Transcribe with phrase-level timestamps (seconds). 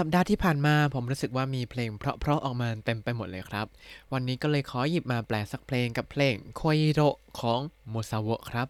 [0.00, 3.66] สัปดาห์ที่ผ่านมาผมรู้สึกว่ามีเพลงเพราะๆออกมาเต็มไปหมดเลยครับ
[4.12, 7.00] วันนี้ก็เลยขอหยิบมาแปลสักเพลงกับเพลง 恋色
[7.40, 8.68] ของ もさを ครับ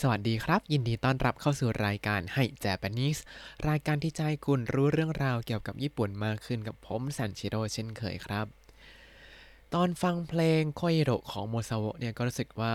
[0.00, 3.18] สวัสดีครับ ยินดีต้อนรับเข้าสู่รายการ Hi Japanese
[3.68, 8.46] รายการที่ให้คุณรู้เรื่องราวเกี่ยวกับญี่ปุ่นมากขึ้นกับผมซันชิโร่เช่นเคยครับ
[9.74, 12.72] ตอนฟังเพลง 恋色 ของ もさを เนี่ยก็รู้สึกว่า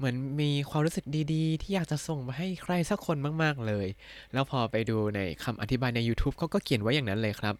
[0.00, 3.86] เหมือนมีความรู้สึกดีๆ ที่อยากจะส่งมาให้ใครสักคนมากๆเลย
[4.32, 7.54] แล้วพอไปดูในคำอธิบายใน YouTube เขาก็เขียนไว้อย่างนั้นเลยครับ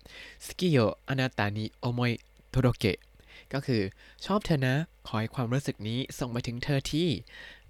[0.46, 2.12] สกิโยอนาตานิโอโมย
[2.50, 2.98] โทโรเกะ
[3.52, 3.82] ก็คือ
[4.26, 4.74] ชอบเธอนะ
[5.06, 7.08] ขอให้ความรู้สึกนี้ส่งไปถึงเธอที่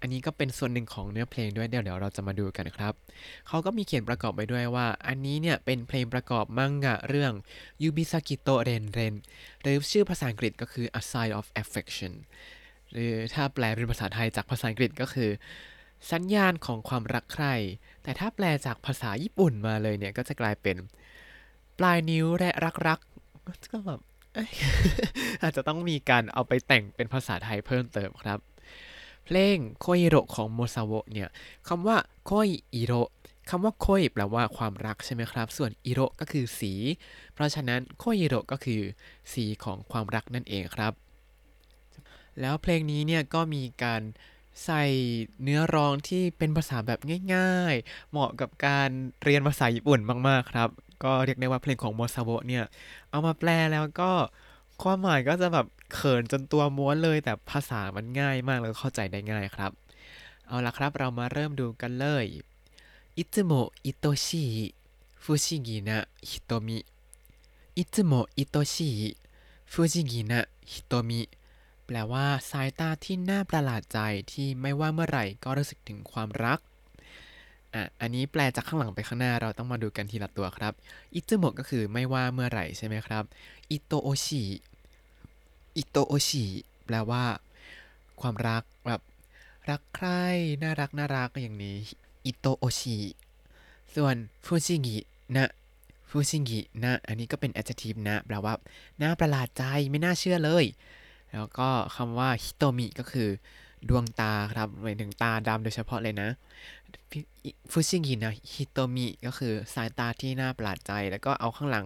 [0.01, 2.93] อันนี้ก็เป็นส่วนหนึ่งของเนื้อเพลงด้วยเดี๋ยวเดี๋ยวเราจะมาดูกันครับ
[3.49, 7.33] เขาก็มีเขียนประกอบไปด้วยว่า อันนี้เนี่ยเป็นเพลงประกอบมังงะเรื่อง
[7.83, 9.15] Yubisaki to Ren Ren
[9.63, 12.13] หรือชื่อภาษาอังกฤษก็คือ A Sign of Affection
[12.93, 15.31] หรือถ้าแปลเป็นภาษาไทยจากภาษาอังกฤษก็คือ
[16.13, 17.47] สัญญาณของความรักใคร
[18.03, 20.77] แต่ถ้าแปลจากภาษาญี่ปุ่นมาเลยเนี่ยก็จะกลายเป็น
[21.79, 22.99] ปลายนิ้วและรักรัก
[23.73, 24.01] ก็แบบ
[25.43, 28.39] อาจจะต้องมีการเอาไปแต่งเป็นภาษาไทยเพิ่มเติมครับ
[29.25, 31.29] เพลงโคอิโรของโมซาโวเนี่ย
[31.69, 32.31] คำว่าโค
[32.75, 32.93] อิโร
[33.51, 36.73] คำว่าโคยแปลว่าความรักใช่ไหมครับ ส่วนอิโรก็คือสี
[37.35, 38.81] เพราะฉะนั้นโคอิโรก็คือ
[39.33, 40.93] สีของความรักนั่นเองครับ
[42.41, 44.03] แล้วเพลงนี้เนี่ยก็มีการ
[44.65, 44.85] ใส่
[45.43, 47.01] เนื้อร้องที่เป็นภาษาแบบ
[47.35, 48.91] ง่ายๆ เหมาะกับการ
[49.23, 50.69] เรียนภาษาญี่ปุ่นมากๆครับ
[51.05, 52.65] ก็เรียกได้ว่าเพลงของもさを เนี่ย
[53.11, 54.11] เอามาแปลแล้วก็
[54.83, 59.71] ความหมายก็จะแบบเขินจนตัวม้วนเลย แต่ภาษามันง่ายมากแล้วเข้าใจได้ง่ายครับ
[60.47, 62.25] เอาละครับเรามาเริ่มดูกันเลย
[63.19, 63.53] いつも
[63.85, 64.45] 愛おしい
[65.23, 66.79] 不思議な瞳
[67.79, 68.45] いつもい
[71.93, 73.99] แปลว่า สายตาที่น่าประหลาดใจ
[74.33, 76.59] ที่ไม่ว่าเมื่อไหร่ก็รู้สึกถึงความรัก
[77.75, 80.73] อะอันนี้แปลจากข้างหลังไปข้างหน้าเราต้องมาดูกันทีละตัวครับ
[81.15, 83.25] いつも ก็คือไม่ว่าเมื่อไหร่ใช่ไหมครับ
[83.71, 84.45] อิโตโอชิ
[85.77, 86.47] อิโตโอชิ
[86.87, 87.25] แปลว่า
[88.21, 89.03] ความรักแบบ
[89.71, 90.09] รักใคร่
[90.63, 91.77] น่ารักน่ารักอย่างนี้
[92.27, 92.99] 愛おしい
[93.95, 94.17] ส่วน
[94.47, 98.55] 不思議な不思議な อันนี้ก็เป็น adjective นะ แปลว่า
[99.03, 100.67] น่าประหลาดใจ ไม่น่าเชื่อเลย
[101.34, 103.30] แล้วก็คำว่าฮิโตมิก็คือ
[103.90, 106.30] ดวงตาครับหมายถึงตาดำโดยเฉพาะเลยนะ
[107.72, 111.86] ฟูชิงินะฮิโตมิก็คือสายตาที่น่าประหลาดใจ แล้วก็เอาข้างหลัง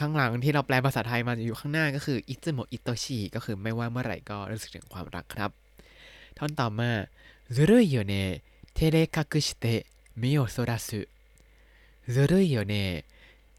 [0.00, 5.50] ข้างหลังที่เราแปลภาษาไทยมาอยู่ข้างหน้าก็คืออิซึโมอิโตชิก็คือไม่ว่าเมื่อไหร่ก็รู้สึกถึงความรักครับ
[6.38, 6.90] ท่อนต่อมา
[7.54, 8.14] ずるいよね
[8.76, 11.08] 照れ隠して目をそらす
[12.08, 13.04] ずるいよね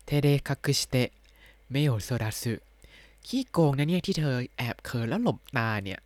[0.06, 1.12] 照れ隠して
[1.70, 2.62] 目をそらす
[3.29, 6.01] ขี้โกงนะเนี่ยที่เธอแอบเขินแล้วหลบตาเนี่ย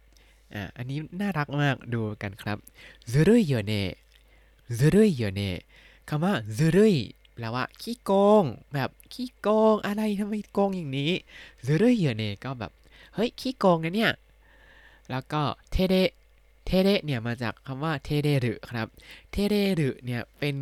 [0.54, 2.58] อ่า อันนี้น่ารักมากดูกันครับ
[3.10, 3.82] ซรุยเยเน่
[4.78, 5.50] ซรุยเยเน่
[6.08, 6.94] คำว่าซรุย
[7.34, 11.12] แปลว่าขี้โกง แบบขี้โกงอะไรทำไมโกงอย่างนี้
[11.66, 12.72] ซรุยเยเน่ก็แบบ
[13.14, 14.12] เฮ้ยขี้โกงนะเนี่ย
[15.10, 15.97] แล้วก็เทเด
[16.66, 18.88] เทเดเนี่ยมาจากคำว่าเทเดรึครับ
[19.31, 20.54] 照れる เนี่ยเป็น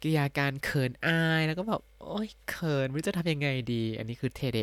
[0.00, 4.58] กิริยาการเขินอายแล้วก็แบบโอ๊ยเขินไม่รู้จะทำยังไงดี อันนี้คือ 照れ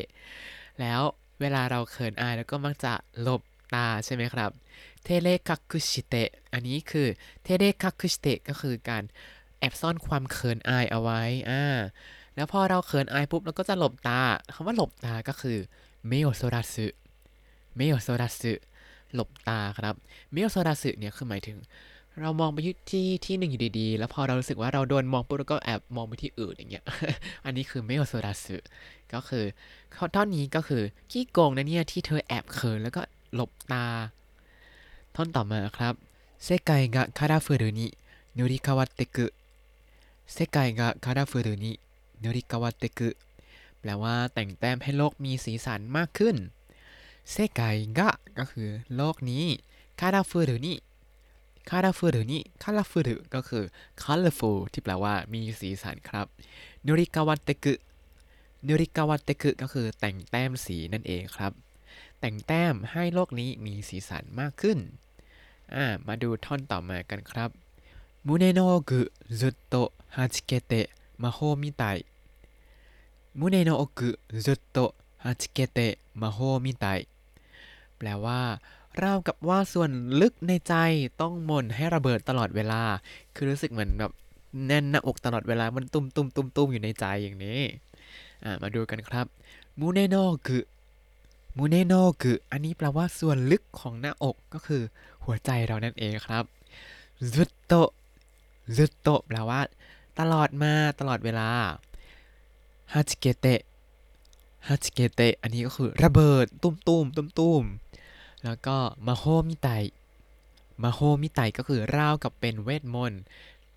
[0.81, 1.01] る
[1.41, 3.41] เวลาเราเขินอายแล้วก็มักจะหลบ
[3.75, 4.51] ตาใช่ไหมครับ
[5.03, 7.07] 照れ隠して อันนี้คือ
[7.43, 9.03] 照れ隠して ก็คือการ
[9.59, 11.63] แอบซ่อนความเขินอายเอาไว้ อ่า
[12.35, 14.21] แล้วพอเราเขินอายปุ๊บเราก็จะหลบตา
[14.53, 15.57] คำว่าหลบตาก็คือ
[16.07, 18.53] 目を逸らす目を逸らす
[19.13, 19.95] หลบตาครับ
[20.31, 21.57] 目を逸らす เนี่ยคือหมายถึง
[22.21, 22.57] เรามองไป
[22.91, 26.83] ที่ที่หนึ่งอยู่ดีๆ แล้วพอเรารู้สึกว่าเราโดนมองปุ๊บเราก็แอบมองไปที่อื่นอย่างเงี้ย
[27.45, 28.57] อันนี้คือ 目を逸らす
[29.13, 29.45] ก็คือ
[30.15, 33.01] ท่อนนี้ก็คือขี้โกงนะเนี่ยที่เธอแอบเขินแล้วก็
[33.33, 33.85] หลบตา
[35.15, 35.93] ท่อนต่อมาครับ
[36.43, 39.27] 世界がカラフルに塗り変わってく
[40.33, 41.73] เซกายะคาราฟืรุนิ
[42.19, 43.09] โนริคาวะเตกุ
[43.79, 46.35] แปลว่าแต่งแต้มให้โลกมีสีสันมากขึ้น
[47.31, 49.43] เซกายะก็คือโลกนี้
[49.99, 50.73] คาราฟืรุนิ
[51.69, 53.63] คาราฟูรุนี่คาราฟูรุก็คือ
[54.01, 56.27] colorful ที่แปลว่ามีสีสันครับ
[56.85, 57.73] นุริกาวัตเตกุ
[58.67, 61.51] นูริกาวะเตคุก็คือแต่งแต้มสีนั่นเองครับ
[62.19, 64.77] แต่งแต้มให้โลกนี้มีสีสันมากขึ้น
[66.07, 67.49] มาดูท่อนต่อมากันครับ
[68.25, 71.83] 胸の奥ずっと弾けて魔法みたい
[73.39, 76.85] 胸の奥ずっと弾けて魔法みたい
[77.97, 78.39] แปลว่า
[79.03, 79.91] ราวกับว่าส่วน
[80.21, 80.75] ลึกในใจ
[81.21, 82.81] ต้องมนตร์ให้ระเบิดตลอดเวลา
[83.35, 84.11] คือรู้สึกเหมือนแบบ
[84.67, 87.61] แน่นหน้าอกตลอดเวลา มันตุ้มตุ้มตุ้มตุ้มอยู่ในใจอย่างนี้
[88.61, 89.25] มาดูกันครับ
[89.79, 90.59] 胸の奥
[91.57, 94.81] 胸の奥 อันนี้แปลว่าส่วนลึกของหน้าอกก็คือ
[95.23, 96.43] หัวใจเรานั่นเองครับ
[97.33, 97.73] ずっと
[98.75, 99.61] ずっと แปลว่า
[100.19, 101.49] ตลอดมาตลอดเวลา
[102.93, 107.63] 弾けて弾けて อันนี้ก็คือระเบิดตุ้มตุ้มตุ้มตุ้ม
[108.43, 109.69] แล้วก็ 魔法みた
[110.83, 113.21] い魔法みたい ก็คือราวกับเป็นเวทมนต์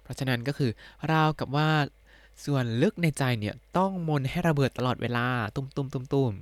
[0.03, 0.71] เพราะฉะนั้นก็คือ
[1.13, 1.71] ราวกับว่า
[2.45, 6.33] ส่วนลึกในใจเนี่ยต้องมนตร์ให้ระเบิดตลอดเวลาตุ้มตุ้มตุ้มตุ้ม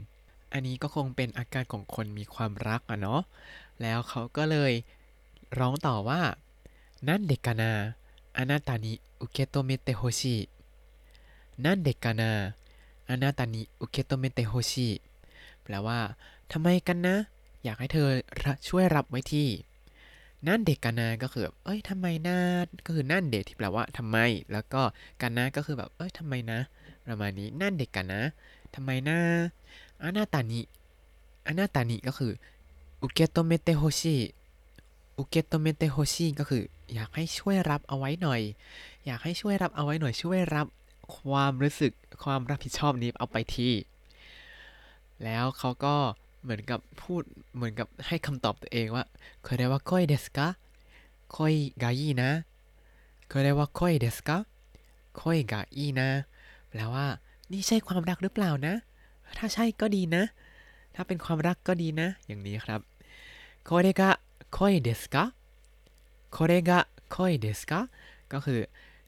[0.53, 3.23] อันนี้ก็คงเป็นอาการของคนมีความรักอะเนาะ
[3.82, 4.73] แล้วเขาก็เลย
[5.59, 6.20] ร้องต่อว่า
[7.09, 10.37] なんでかなあなたに受け止めてほしい
[11.65, 14.88] なんでかなあなたに受け止めてほしい
[15.62, 15.99] แปลว่า
[16.53, 17.17] ทำไมกันนะ
[17.64, 18.08] อยากให้เธอ
[18.69, 22.38] ช่วยรับไว้ที なんでかな ก็คือแบบเอ้ยทำไมนะ
[22.87, 24.16] ก็คือ なんで ที่แปลว่าทำไม
[24.52, 24.82] แล้วก็
[25.20, 26.58] かな ก็คือแบบเอ้ยทำไมนะ
[27.06, 28.23] ประมาณนี้ なんでかな
[28.75, 29.19] ทำไมนะ
[30.03, 30.61] あなたにあ
[31.47, 32.32] なたに ก็คือ
[33.03, 36.62] 受け止めてほしい受け止めてほしい ก็คือ
[36.94, 38.40] อยากให้ช่วยรับเอาไว้หน่อย
[39.06, 40.66] อยากให้ช่วยรับเอาไว้หน่อย ช่วยรับ
[41.16, 41.93] ความรู้สึก
[42.25, 43.70] ความรับผิดชอบนี้เอาไปที
[45.25, 45.96] แล้วเขาก็
[46.44, 47.24] เหมือนกับพูด
[47.56, 49.06] เหมือนกับให้คำตอบตัวเองว่า
[49.48, 50.40] これは恋ですか
[51.36, 52.31] 恋がいいนะ
[53.31, 54.45] これは恋ですか
[55.13, 56.10] 恋がいいนะ
[56.69, 57.06] แปลว่า
[57.51, 58.74] นี่ใช่ความรักหรือเปล่านะ
[59.38, 60.24] ถ้าใช่ก็ดีนะ
[60.95, 62.81] ถ้าเป็นความรักก็ดีนะ อย่างนี้ครับ
[63.69, 64.01] これが
[64.57, 65.34] 恋ですか
[66.36, 67.90] これが恋ですか
[68.34, 68.62] ก็คือ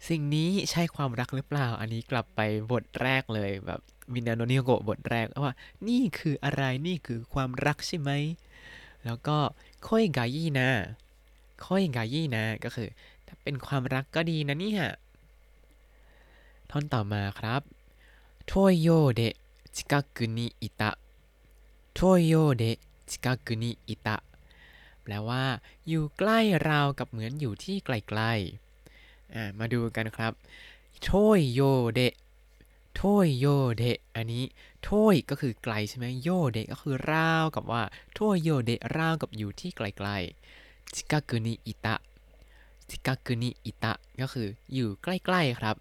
[0.09, 2.41] สิ่งนี้ใช่ความรักหรือเปล่า อันนี้กลับไป
[2.71, 3.81] บทแรกเลยแบบ
[4.14, 5.54] มินาโนนิโกะบทแรกว่า
[5.88, 8.10] นี่คืออะไรนี่คือความรักใช่ไหม
[9.04, 9.38] แล้วก็
[9.88, 10.68] ค่อยกายี่นะ
[11.66, 12.88] ค่อยกายี่นะก็คือ
[13.26, 14.82] ถ้าเป็นความรักก็ดีนะเนี่ย
[16.70, 17.62] ท่อนต่อมาครับ
[18.46, 19.22] โทโยเด
[19.76, 20.90] จิกากุนิอิตะ
[21.94, 22.64] โทโยเด
[23.10, 24.16] จิกากุนิอิตะ
[25.02, 25.44] แปลว่า
[25.88, 30.32] อยู่ใกล้ราวกับเหมือนอยู่ที่ไกลๆมาดูกันครับ
[31.02, 31.08] โท
[31.50, 31.60] โย
[31.94, 32.00] เด
[32.96, 33.46] โทยโย
[33.76, 34.44] เดะอันนี้
[34.84, 37.82] โทยก็คือไกลใช่ไหมโยเดะก็คือราวกับว่า
[38.14, 41.96] โทยโยเดะราวกับอยู่ที่ไกลๆชิกากุนิอิตะ
[42.88, 45.76] ชิกากุนิอิตะก็คืออยู่ใกล้ๆครับ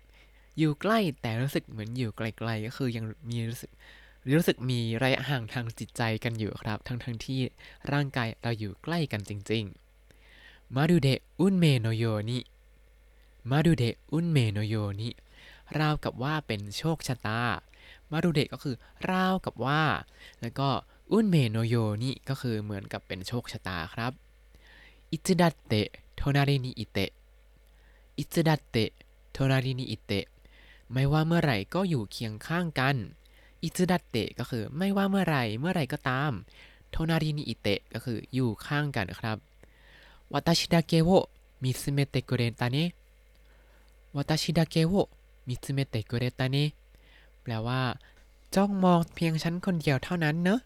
[0.58, 3.72] อยู่ใกล้แต่รู้สึกเหมือนอยู่ไกลๆก็คือยังมีรู้สึก
[4.38, 7.40] รู้สึกมีระยะห่างทางจิตใจกันอยู่ครับ ทั้งทั้งที่
[7.92, 12.40] ร่างกายเราอยู่ใกล้กันจริงๆมาดูเดะอุนเมโนโยนิ
[13.52, 15.10] มาดูเดะอุนเมโนโยนิ
[15.80, 17.42] ราวกับว่าเป็นโชคชะตา
[18.12, 18.76] まるで ก็คือ
[19.10, 19.84] ราวกับว่า
[20.42, 20.70] แล้วก็
[21.12, 24.12] 運命のよう นี่ก็คือเหมือนกับเป็นโชคชะตาครับ
[25.12, 27.12] いつだって隣にいてい
[28.18, 30.26] つだって隣にいて
[30.94, 32.96] ไม่ว่าเมื่อไหร่ก็อยู่เคียงข้างกัน
[33.64, 36.32] いつだって ก็คือไม่ว่าเมื่อไหร่เมื่อไหร่ก็ตาม
[36.92, 39.38] 隣にいて ก็คืออยู่ข้างกันครับ
[40.34, 41.10] 私だけを
[41.64, 42.78] 見つめてくれたね
[44.16, 46.64] 私だけを 見つめてくれたね
[47.44, 47.82] แปลว่า
[48.56, 50.60] จ้องมองเพียงฉันคนเดียวเท่านั้นเนอะ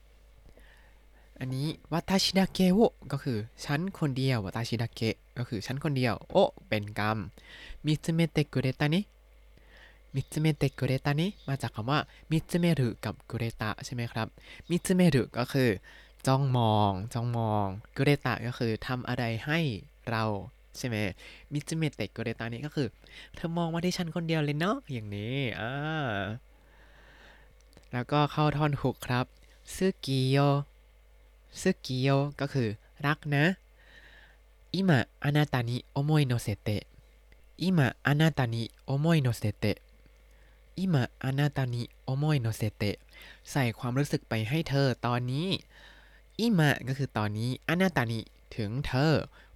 [1.39, 2.80] อันนี้ 私だけを
[3.12, 6.36] ก็คือฉันคนเดียว 私だけ ก็คือฉันคนเดียว を
[6.68, 7.18] เป็นกรรม
[7.86, 12.00] 見つめてくれたね見つめてくれたね มาจากคำว่า
[12.31, 14.27] 見つめる กับ くれた ใช่ไหมครับ
[14.69, 15.69] 見つめる ก็คือ
[16.27, 17.65] จ้องมอง จ้องมอง
[17.95, 19.59] くれた ก็คือทำอะไรให้
[20.09, 20.24] เรา
[20.78, 20.96] ใช่ไหม
[21.51, 22.88] 見つめてくれた นี่ก็คือ
[23.36, 25.72] เธอมองมาที่ฉันคนเดียวเลยเนาะอย่างนี้อ่า
[27.92, 29.25] แล้วก็เข้าท่อนหกครับ
[29.75, 30.38] ซึกิโย
[31.62, 32.68] ซึกิโยก็คือ
[33.06, 33.46] รักนะ
[34.74, 36.84] 今あなたに想いのせて
[37.62, 39.77] 今あなたに想いのせて
[40.77, 42.96] 今あなたに想いのせて
[43.51, 45.48] ใส่ความรู้สึกไปให้เธอตอนนี้
[46.39, 48.20] 今 ก็คือตอนนี้ あなたに
[48.56, 49.13] ถึงเธอ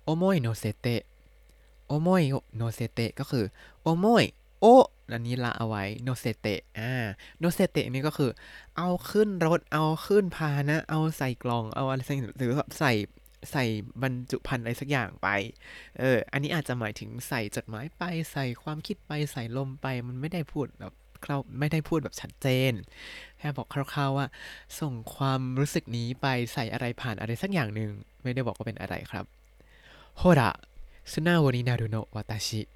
[0.08, 2.24] 想いのせて想い
[2.56, 3.46] のせて ก็คือ
[3.82, 4.24] 想い
[4.62, 4.66] を
[5.12, 6.92] อันนี้ละเอาไว้ のせて อ่า
[7.40, 8.32] のせて นี่ก็คือ
[8.78, 12.92] เอาขึ้นรถเอาขึ้นพาหนะ เอาใส่กล่องเอาอะไรสักหรือใส่
[13.52, 13.66] ใส่
[14.02, 15.28] บรรจุภัณฑ์อะไรสักอย่างไป
[16.00, 20.94] เอออันนี้อาจจะหมายถึงใส่จดหมายไปใส่ความคิดไปใส่ลมไปมันไม่ได้พูดแบบ
[21.28, 22.74] เราไม่ได้พูดแบบชัดเจน
[23.40, 24.28] แค่บอกคร่าวๆว่า
[24.80, 27.92] ส่งความรู้สึกนี้ไปใส่อะไรผ่านอะไรสักอย่างหนึ่ง
[28.24, 29.26] ไม่ได้บอกว่าเป็นอะไรครับ
[30.17, 30.61] ほら、
[31.05, 32.69] 素直になるの私。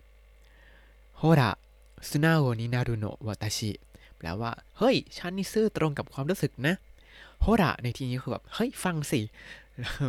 [1.15, 1.59] ほら、
[2.01, 3.81] 素直になるの私
[4.19, 6.75] แปลว่า เฮ้ย ฉันนี่ซื่อตรงกับความรู้สึกนะ
[7.43, 9.21] โฮระในที่นี้คือแบบ เฮ้ย ฟังสิ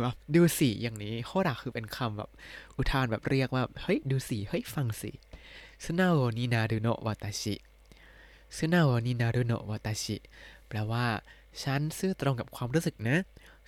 [0.00, 2.30] แบบดูสิอย่างนี้โฮระคือเป็นคำแบบ
[2.76, 5.10] อุทานแบบเรียกว่า เฮ้ย ดูสิ เฮ้ย ฟังสิ
[5.84, 6.02] 素直
[6.36, 7.42] になるの私
[8.56, 8.76] 素直
[9.06, 10.04] になるの私
[10.68, 11.06] แปลว่า
[11.62, 13.16] ฉันซื่อตรงกับความรู้สึกนะ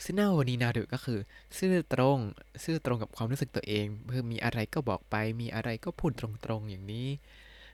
[0.03, 1.19] ซึ่งน้าวันีนาดุก็คือ
[1.57, 2.19] ซื่อตรง
[2.63, 7.07] ซื่อตรงกับความรู้สึกตัวเองเพื่อมีอะไรก็บอกไป มีอะไรก็พูดตรงๆอย่างนี้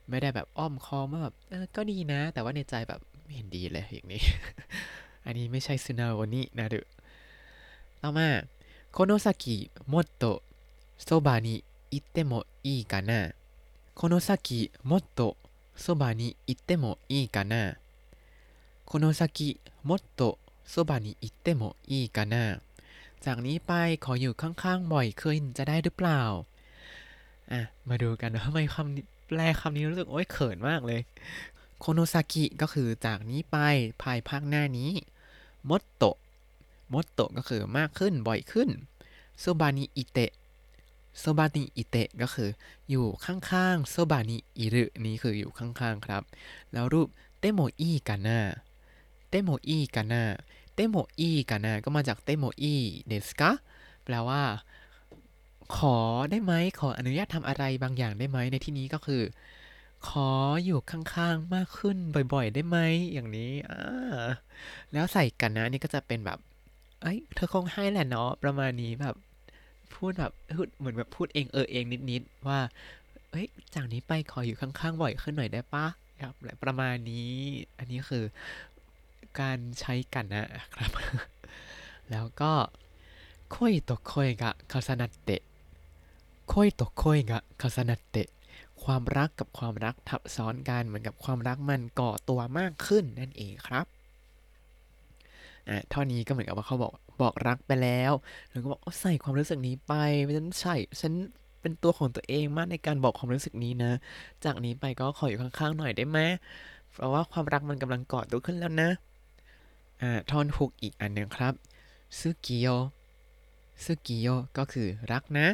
[0.10, 1.36] ไม่ได้แบบอ้อมคอมว่าแบบ
[1.76, 4.22] ก็ดีนะ แต่ว่าในใจแบบไม่เห็นดีเลยอย่างนี้
[5.26, 6.82] อันนี้ไม่ใช่ซึนาวันนี้นาดุ
[8.02, 8.30] ต่อมา
[8.92, 9.56] โคโนซากิ
[9.88, 22.46] もっとそばにいてもいいかなこの先もっとそばにいてもいいかなこの先もっと そばにいてもいいかな
[23.26, 23.74] จากนี้ไป
[24.06, 26.22] ขออยู่ข้างๆบ่อยขึ้นจะได้หรือเปล่า
[27.52, 31.02] อะ มาดูกันว่าทำไมคำแปลคำนี้รู้สึกโอ้ยเขินมากเลย
[31.80, 33.58] この先 ก็คือจากนี้ไป
[34.02, 34.92] ภายภาคหน้านี้
[35.70, 36.04] もっと
[36.94, 38.70] もっとก็คือมากขึ้นบ่อยขึ้น
[39.40, 40.20] そばにいて
[41.20, 42.50] そばにいてก็คือ
[42.90, 46.24] อยู่ข้างๆそばにいるนี้คืออยู่ข้างๆครับ
[46.74, 47.08] แล้วรูป
[47.40, 52.76] てもいいかな てもいいかな てもいいかなก็มาจากてもいい
[53.08, 53.52] ですか
[54.04, 54.42] แปลว่า
[55.76, 55.96] ขอ
[56.32, 59.22] ได้ไหมขออนุญาตทำอะไรบางอย่างได้ไหมในที่นี้ก็คือ
[60.08, 60.30] ขอ
[60.66, 61.98] อยู่ข้างๆมากขึ้น
[62.34, 62.78] บ่อยๆ ได้ไหม
[63.14, 64.22] อย่างนี้อ่า
[64.94, 66.40] แล้วใส่กันนะนี่ก็จะเป็นแบบ
[67.02, 69.16] เอ้ยเธอคงให้แหละเนาะประมาณนี้แบบ
[69.94, 70.32] พูดแบบ
[70.80, 72.60] เหมือนแบบพูดเองเออเองนิดๆว่า
[73.32, 75.88] เอ้ยจากนี้ไปขออยู่ข้างๆบ่อยขึ้นหน่อยได้ปะ
[76.22, 76.34] ครับ
[76.64, 77.34] ประมาณนี้
[77.78, 78.24] อันนี้คือ
[79.40, 80.46] การใช้กันนะ
[80.76, 80.92] ครับ
[82.12, 82.52] แล้วก็
[83.56, 85.42] คอยตกคอยกะคาสนัตเตะ
[86.52, 88.18] คอยตกคอยกะคาสนัตเต
[88.84, 93.86] ความรักกับความรักทับซ้อนกันเหมือนกับความรักมันก่อตัวมากขึ้นนั่นเองครับ
[95.70, 98.12] อะท่อนี้ก็เหมือนกับว่าเขาบอกบอกรักไปแล้ว
[98.50, 99.94] แล้วก็บอกใส่ความรู้สึกนี้ไป
[100.38, 101.14] ฉันใส่ฉัน
[101.62, 103.92] เป็นตัวของตัวเองมากในการบอกความรู้สึกนี้นะ
[104.46, 106.20] จากนี้ไปก็ขออยู่ข้างๆหน่อยได้ไหม
[106.92, 108.90] เพราะว่าความรักมันกำลังก่อตัวขึ้นแล้วนะ
[110.32, 111.54] ท่อนฮุกอีกอันหนึ่งครับ
[112.20, 112.68] ซึกิโย
[113.84, 114.28] ซึกิโย
[114.58, 115.48] ก็คือรักนะ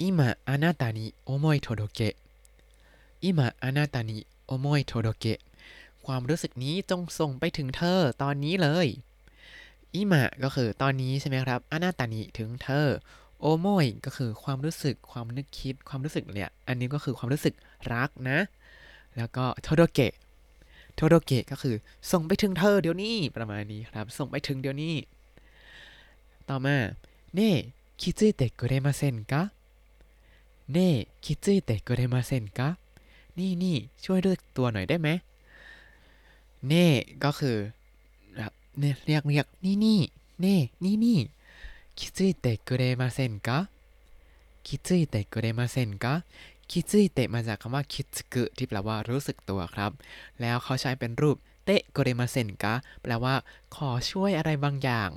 [0.00, 2.14] อิมะอานาตานิโอโมยโทโดเกะ
[3.22, 5.40] อิมะอานาตานิโอโมยโทโดเกะ
[6.06, 8.86] ความรู้สึกนี้จงส่งไปถึงเธอตอนนี้เลย
[9.94, 12.88] อิมะก็คือตอนนี้ใช่ไหมครับอานาตานิถึงเธอ
[13.40, 17.54] โอโมยก็คือความรู้สึกความนึกคิดความรู้สึกเนี่ย อันนี้ก็คือความรู้สึก
[17.92, 18.38] รักนะ
[19.16, 20.12] แล้วก็โทโดเกะ
[21.00, 21.76] โทโดเกะก็คือ
[22.10, 24.94] ส่งไปถึงเธอเดี๋ยวนี้ประมาณนี้ครับ ส่งไปถึงเดี๋ยวนี้
[26.48, 26.76] ต่อมา
[27.34, 27.50] เน่
[28.00, 29.42] คิดจุยเตะกุเรมาเซนกะ
[30.72, 30.88] เน่
[31.24, 32.68] คิดจุยเตะกุเรมาเซนกะ
[33.38, 35.08] นี่นี่ช่วยเลือตัวหน่อยได้ไหม
[36.68, 36.86] เน่
[37.24, 37.56] ก็คือ
[38.78, 40.00] เนี่ยเรียกเรียกนี่นี่
[40.40, 41.18] เน่นี่นี่
[41.98, 43.58] คิดจุยเตะกุเรมาเซนกะ
[44.66, 46.14] คิดจุยเตะกุเรมาเซนกะ
[46.72, 49.90] คิดซึเตะมาจากคำว่าคิดซึกุที่แปลว่ารู้สึกตัวครับ
[50.40, 53.34] แล้วเขาใช้เป็นรูปเตะโกเรมาเซนกะแปลว่า
[53.76, 55.10] ขอช่วยอะไรบางอย่าง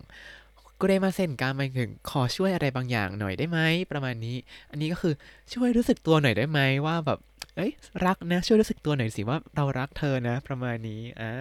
[0.77, 3.60] โกเรมาเซนกะหมายถึงขอช่วยอะไรบางอย่างหน่อยได้ไหม
[3.91, 4.38] ประมาณนี้
[4.72, 5.13] อันนี้ก็คือ
[5.53, 7.19] ช่วยรู้สึกตัวหน่อยได้ไหมว่าแบบ
[7.55, 7.72] เอ้ย
[8.05, 11.33] รักนะช่วยรู้สึกตัวหน่อยสิว่าเรารักเธอนะ ประมาณนี้อ่า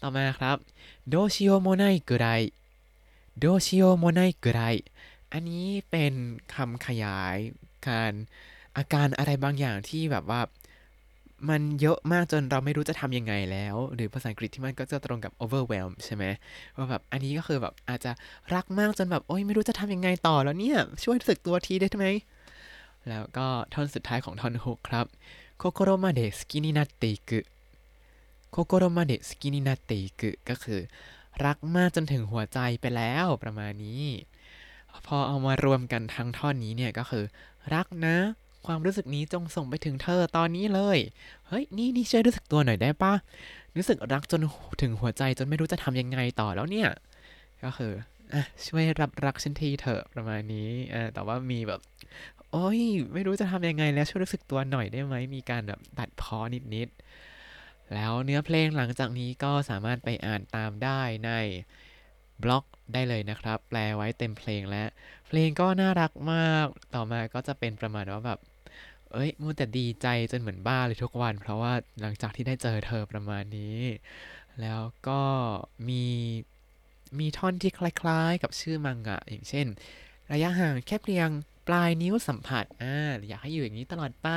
[0.00, 0.56] ต่อมาครับ
[1.08, 2.26] โดชิโอโมไนกุไร
[3.38, 4.60] โดชิโอโมไนกุไร
[5.32, 6.14] อันนี้เป็น
[6.54, 7.36] คำขยาย
[7.88, 8.12] การ
[8.76, 10.40] อาการอะไรบางอย่างที่แบบว่า
[11.50, 16.24] มันเยอะมากจนเราไม่รู้จะทำยังไงแล้ว หรือภาษาอังกฤษที่มันก็จะตรงกับ overwhelm ใช่ไหม
[16.76, 18.12] ว่าแบบอันนี้ก็คือแบบอาจจะ
[18.54, 22.06] รักมากจนแบบ โอ๊ยไม่รู้จะทำยังไงต่อแล้วเนี่ย ช่วยรู้สึกตัวทีได้ไหม
[23.08, 25.06] แล้วก็ท่อนสุดท้ายของท่อนฮุกครับ
[25.58, 30.80] 心まで好きになっていく 心まで好きになってくก็คือ
[31.44, 34.04] รักมากจนถึงหัวใจไปแล้วประมาณนี้
[35.06, 37.24] พอเอามารวมกันทั้งท่อนนี้เนี่ยก็คือ
[37.74, 38.16] รักนะ
[38.66, 40.98] ความรู้สึกนี้จงส่งไปถึงเธอตอนนี้เลย
[41.48, 43.12] เฮ้ย นี่นี่ช่วยรู้สึกตัวหน่อยได้ปะ
[43.76, 44.40] รู้สึกรักจน
[44.82, 46.88] ถึงหัวใจจนไม่รู้จะทำยังไงต่อแล้วเนี่ย
[47.64, 47.92] ก็คือ
[48.32, 51.80] อะช่วยรับรักฉันทีเถอะประมาณนี้อ่าแต่ว่ามีแบบ
[52.50, 52.80] โอ้ย
[53.12, 56.38] ไม่รู้จะทำยังไงแล้วช่วยรู้สึกตัวหน่อยได้ไหม มีการแบบตัดพอ
[56.74, 61.30] นิดๆ แล้วเนื้อเพลงหลังจากนี้ก็สามารถไปอ่านตามได้ใน
[62.42, 64.88] บล็อกได้เลยนะครับ แปลไว้เต็มเพลงแล้ว
[65.26, 68.38] เพลงก็น่ารักมาก ต่อมาก็จะเป็นประมาณว่าแบบ
[69.12, 73.80] เอ้ยมูแต่ดีใจจนเหมือนบ้าเลยทุกวัน เพราะว่าหลังจากที่ได้เจอเธอประมาณนี้
[74.60, 75.22] แล้วก็
[75.88, 76.04] มี
[77.18, 79.66] มีท่อนที่คล้ายๆ กับชื่อมังงะอย่างเช่น
[80.32, 81.30] ระยะห่างแค่เพียง
[81.68, 84.28] ปลายนิ้วสัมผัสอ่าอยากให้อยู่อย่างนี้ตลอดไป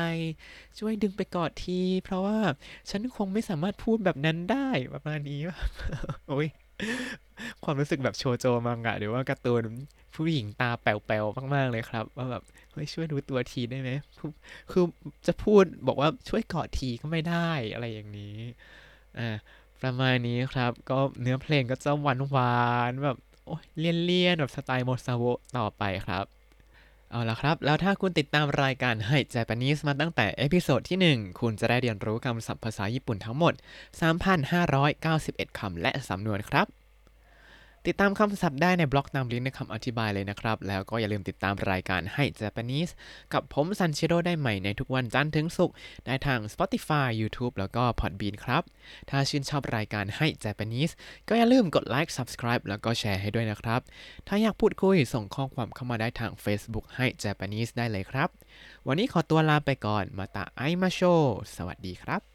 [0.79, 2.37] ช่วยดึงไปกอดที เพราะว่า
[2.89, 5.41] ฉันคงไม่สามารถพูดแบบนั้นได้ประมาณนี้
[6.27, 6.47] โอ้ย
[7.63, 9.63] ความรู้สึกแบบโชโจมังงะหรือว่าการ์ตูน
[10.15, 13.91] ผู้หญิงตาแป๋วๆมาก ๆ เลยครับ ว่าแบบเฮ้ยช่วยรู้ตัวทีได้ไหม
[14.71, 14.83] คือ
[15.27, 18.37] จะพูดบอกว่าช่วยกอดทีก็ไม่ได้อะไรอย่างนี้
[19.17, 19.29] อ่า
[19.81, 22.57] ประมาณนี้ครับ ก็เนื้อเพลงก็จะหวานหวา
[22.89, 25.23] นๆแบบ โอ้ยเลี่ยนๆแบบสไตล์โมซาโว
[25.57, 26.25] ต่อไปครับ
[27.13, 33.53] เอาละครับ แล้วถ้าคุณติดตามรายการให้ Japanese มาตั้งแต่ episode ที่ 1 คุณจะได้เรียนรู้คำศัพท์ภาษาญี่ปุ่นทั้งหมด
[34.75, 36.67] 3,591 คำและสำนวนครับ
[37.87, 42.91] ติดตามคำศัพท์ได้ในบล็อกตามลิงก์ในคำอธิบายเลยนะครับ แล้วก็อย่าลืมติดตามรายการให้ Japanese
[43.33, 45.75] กับผมซันเชโรได้ใหม่ในทุกวันจันทร์ถึงศุกร์
[46.05, 48.63] ได้ทาง Spotify YouTube แล้วก็ Podbean ครับ
[49.09, 50.93] ถ้าชื่นชอบรายการให้ Japanese
[51.27, 53.81] ก็อย่าลืมกดไลค์ Subscribe แล้วก็แชร์ให้ด้วยนะครับ
[54.27, 58.29] ถ้าอยากพูดคุยส่งข้อความเข้ามาได้ทาง Facebook ให้ Japanese ได้เลยครับ
[58.87, 61.01] วันนี้ขอตัวลาไปก่อนまた会いましょう
[61.55, 62.32] สวัสดีครับ